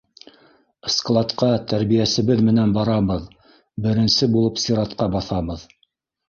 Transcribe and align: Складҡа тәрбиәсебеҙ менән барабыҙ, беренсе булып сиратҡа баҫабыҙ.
Складҡа 0.93 1.49
тәрбиәсебеҙ 1.73 2.41
менән 2.47 2.73
барабыҙ, 2.79 3.29
беренсе 3.89 4.31
булып 4.37 4.59
сиратҡа 4.65 5.11
баҫабыҙ. 5.19 5.69